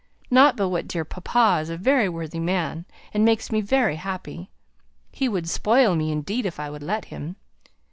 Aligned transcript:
not 0.31 0.57
but 0.57 0.69
what 0.69 0.87
dear 0.87 1.05
papa 1.05 1.59
is 1.61 1.69
a 1.69 1.77
very 1.77 2.09
worthy 2.09 2.39
man, 2.39 2.85
and 3.13 3.23
makes 3.23 3.51
me 3.51 3.61
very 3.61 3.97
happy. 3.97 4.49
He 5.11 5.29
would 5.29 5.47
spoil 5.47 5.95
me, 5.95 6.11
indeed, 6.11 6.47
if 6.47 6.59
I 6.59 6.71
would 6.71 6.81
let 6.81 7.05
him. 7.13 7.35